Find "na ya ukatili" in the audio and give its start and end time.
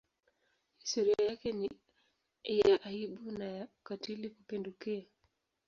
3.31-4.29